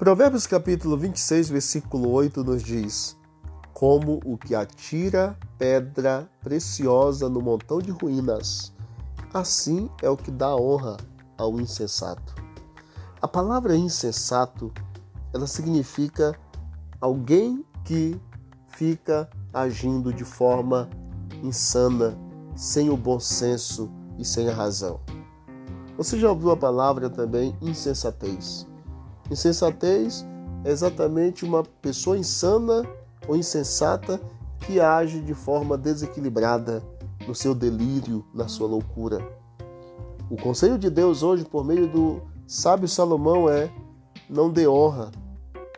Provérbios 0.00 0.46
capítulo 0.46 0.96
26, 0.96 1.50
versículo 1.50 2.08
8 2.08 2.42
nos 2.42 2.62
diz: 2.62 3.18
Como 3.74 4.18
o 4.24 4.38
que 4.38 4.54
atira 4.54 5.38
pedra 5.58 6.26
preciosa 6.42 7.28
no 7.28 7.42
montão 7.42 7.80
de 7.80 7.90
ruínas, 7.90 8.72
assim 9.34 9.90
é 10.00 10.08
o 10.08 10.16
que 10.16 10.30
dá 10.30 10.56
honra 10.56 10.96
ao 11.36 11.60
insensato. 11.60 12.34
A 13.20 13.28
palavra 13.28 13.76
insensato, 13.76 14.72
ela 15.34 15.46
significa 15.46 16.34
alguém 16.98 17.62
que 17.84 18.18
fica 18.68 19.28
agindo 19.52 20.14
de 20.14 20.24
forma 20.24 20.88
insana, 21.42 22.16
sem 22.56 22.88
o 22.88 22.96
bom 22.96 23.20
senso 23.20 23.90
e 24.18 24.24
sem 24.24 24.48
a 24.48 24.54
razão. 24.54 24.98
Você 25.98 26.18
já 26.18 26.30
ouviu 26.30 26.52
a 26.52 26.56
palavra 26.56 27.10
também 27.10 27.54
insensatez? 27.60 28.69
Insensatez 29.30 30.26
é 30.64 30.70
exatamente 30.70 31.44
uma 31.44 31.62
pessoa 31.62 32.18
insana 32.18 32.82
ou 33.28 33.36
insensata 33.36 34.20
que 34.66 34.80
age 34.80 35.20
de 35.20 35.34
forma 35.34 35.78
desequilibrada 35.78 36.82
no 37.26 37.34
seu 37.34 37.54
delírio, 37.54 38.24
na 38.34 38.48
sua 38.48 38.66
loucura. 38.66 39.20
O 40.28 40.36
conselho 40.36 40.78
de 40.78 40.90
Deus 40.90 41.22
hoje, 41.22 41.44
por 41.44 41.64
meio 41.64 41.88
do 41.88 42.22
sábio 42.46 42.88
Salomão, 42.88 43.48
é: 43.48 43.70
não 44.28 44.50
dê 44.50 44.66
honra 44.66 45.10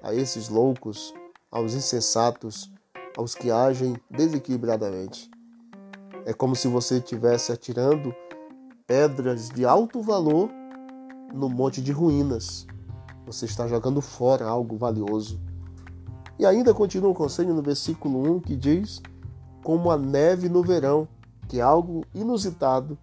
a 0.03 0.15
esses 0.15 0.49
loucos, 0.49 1.15
aos 1.51 1.75
insensatos, 1.75 2.71
aos 3.17 3.35
que 3.35 3.51
agem 3.51 3.97
desequilibradamente. 4.11 5.31
É 6.25 6.33
como 6.33 6.57
se 6.57 6.69
você 6.69 6.99
estivesse 6.99 7.53
atirando 7.53 8.15
pedras 8.87 9.49
de 9.49 9.65
alto 9.65 10.01
valor 10.03 10.51
no 11.33 11.49
monte 11.49 11.81
de 11.81 11.93
ruínas. 11.93 12.67
Você 13.27 13.45
está 13.45 13.67
jogando 13.67 14.01
fora 14.01 14.47
algo 14.47 14.77
valioso. 14.77 15.41
E 16.39 16.47
ainda 16.47 16.75
continua 16.75 17.11
o 17.11 17.15
conselho 17.15 17.55
no 17.55 17.63
versículo 17.63 18.37
1 18.37 18.41
que 18.41 18.57
diz: 18.57 19.01
Como 19.63 19.91
a 19.91 19.97
neve 19.97 20.49
no 20.49 20.63
verão, 20.63 21.07
que 21.49 21.59
é 21.59 21.63
algo 21.63 22.05
inusitado, 22.15 22.99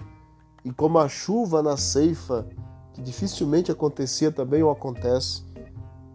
e 0.64 0.72
como 0.72 0.98
a 1.00 1.08
chuva 1.08 1.64
na 1.64 1.78
ceifa, 1.78 2.48
que 2.94 3.02
dificilmente 3.02 3.72
acontecia 3.72 4.32
também 4.32 4.62
ou 4.62 4.72
acontece, 4.72 5.44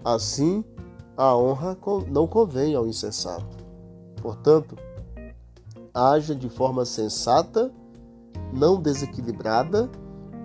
assim 0.04 0.64
a 1.16 1.34
honra 1.36 1.78
não 2.08 2.26
convém 2.26 2.74
ao 2.74 2.86
insensato. 2.86 3.64
Portanto, 4.20 4.76
haja 5.92 6.34
de 6.34 6.48
forma 6.48 6.84
sensata, 6.84 7.72
não 8.52 8.80
desequilibrada 8.80 9.88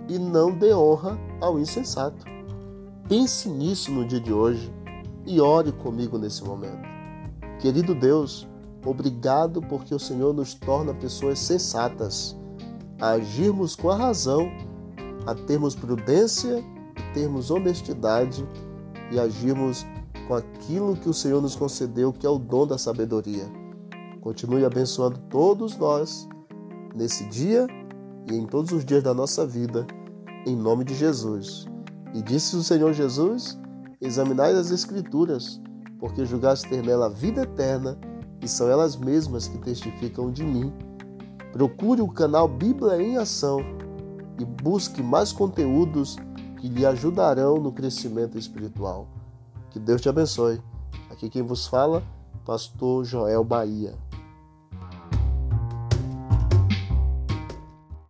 e 0.08 0.18
não 0.18 0.56
dê 0.56 0.72
honra 0.72 1.18
ao 1.40 1.58
insensato. 1.58 2.29
Pense 3.10 3.48
nisso 3.48 3.90
no 3.90 4.04
dia 4.04 4.20
de 4.20 4.32
hoje 4.32 4.72
e 5.26 5.40
ore 5.40 5.72
comigo 5.72 6.16
nesse 6.16 6.44
momento. 6.44 6.88
Querido 7.58 7.92
Deus, 7.92 8.46
obrigado 8.86 9.60
porque 9.62 9.92
o 9.92 9.98
Senhor 9.98 10.32
nos 10.32 10.54
torna 10.54 10.94
pessoas 10.94 11.40
sensatas, 11.40 12.38
a 13.00 13.08
agirmos 13.14 13.74
com 13.74 13.90
a 13.90 13.96
razão, 13.96 14.48
a 15.26 15.34
termos 15.34 15.74
prudência, 15.74 16.64
termos 17.12 17.50
honestidade 17.50 18.46
e 19.10 19.18
agirmos 19.18 19.84
com 20.28 20.34
aquilo 20.36 20.94
que 20.94 21.08
o 21.08 21.14
Senhor 21.14 21.42
nos 21.42 21.56
concedeu, 21.56 22.12
que 22.12 22.24
é 22.24 22.30
o 22.30 22.38
dom 22.38 22.64
da 22.64 22.78
sabedoria. 22.78 23.50
Continue 24.20 24.64
abençoando 24.64 25.18
todos 25.28 25.76
nós 25.76 26.28
nesse 26.94 27.28
dia 27.28 27.66
e 28.30 28.36
em 28.36 28.46
todos 28.46 28.70
os 28.70 28.84
dias 28.84 29.02
da 29.02 29.12
nossa 29.12 29.44
vida, 29.44 29.84
em 30.46 30.54
nome 30.54 30.84
de 30.84 30.94
Jesus. 30.94 31.69
E 32.14 32.22
disse 32.22 32.56
o 32.56 32.62
Senhor 32.62 32.92
Jesus: 32.92 33.58
Examinai 34.00 34.54
as 34.54 34.70
Escrituras, 34.70 35.60
porque 35.98 36.24
julgaste 36.24 36.68
ter 36.68 36.82
nela 36.82 37.06
a 37.06 37.10
vida 37.10 37.42
eterna, 37.42 37.98
e 38.42 38.48
são 38.48 38.68
elas 38.68 38.96
mesmas 38.96 39.46
que 39.46 39.58
testificam 39.58 40.30
de 40.30 40.42
mim. 40.42 40.72
Procure 41.52 42.00
o 42.00 42.08
canal 42.08 42.48
Bíblia 42.48 43.02
em 43.02 43.16
Ação 43.16 43.60
e 44.38 44.44
busque 44.44 45.02
mais 45.02 45.32
conteúdos 45.32 46.16
que 46.58 46.68
lhe 46.68 46.86
ajudarão 46.86 47.56
no 47.56 47.72
crescimento 47.72 48.38
espiritual. 48.38 49.06
Que 49.70 49.78
Deus 49.78 50.00
te 50.00 50.08
abençoe. 50.08 50.60
Aqui 51.10 51.28
quem 51.28 51.42
vos 51.42 51.66
fala, 51.66 52.02
Pastor 52.44 53.04
Joel 53.04 53.44
Bahia. 53.44 53.94